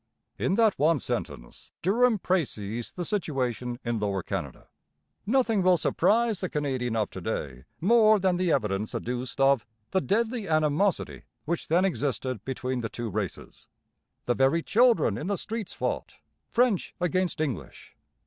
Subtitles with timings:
[0.39, 4.67] In that one sentence Durham precises the situation in Lower Canada.
[5.27, 10.01] Nothing will surprise the Canadian of to day more than the evidence adduced of 'the
[10.01, 13.67] deadly animosity' which then existed between the two races.
[14.25, 16.15] The very children in the streets fought,
[16.49, 17.95] French against English.